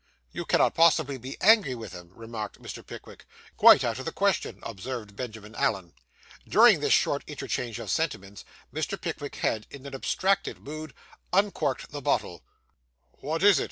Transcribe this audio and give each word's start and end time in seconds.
'You 0.31 0.45
cannot 0.45 0.73
possibly 0.73 1.19
be 1.19 1.39
angry 1.41 1.75
with 1.75 1.93
him,' 1.93 2.09
remarked 2.15 2.59
Mr. 2.59 2.83
Pickwick. 2.83 3.27
'Quite 3.55 3.83
out 3.83 3.99
of 3.99 4.05
the 4.05 4.11
question,' 4.11 4.57
observed 4.63 5.15
Benjamin 5.15 5.53
Allen. 5.53 5.93
During 6.47 6.79
this 6.79 6.91
short 6.91 7.23
interchange 7.27 7.77
of 7.77 7.91
sentiments, 7.91 8.43
Mr. 8.73 8.99
Pickwick 8.99 9.35
had, 9.35 9.67
in 9.69 9.85
an 9.85 9.93
abstracted 9.93 10.59
mood, 10.59 10.95
uncorked 11.31 11.91
the 11.91 12.01
bottle. 12.01 12.41
'What 13.11 13.43
is 13.43 13.59
it? 13.59 13.59